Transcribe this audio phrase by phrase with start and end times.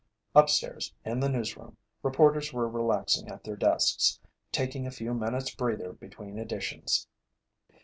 [0.33, 4.19] Upstairs, in the newsroom, reporters were relaxing at their desks,
[4.51, 7.07] taking a few minutes' "breather" between editions.